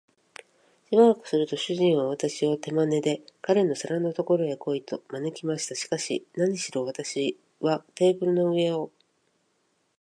[0.89, 5.75] しばらくすると、主人は私を手まねで、彼の皿のところへ来い、と招きました。
[5.75, 8.91] しかし、なにしろ私はテーブルの上を